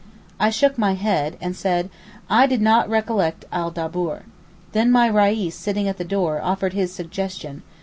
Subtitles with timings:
[0.39, 1.91] I shook my head, and said,
[2.27, 4.23] I did not recollect al Daboor.
[4.71, 7.61] Then my Reis, sitting at the door, offered his suggestion.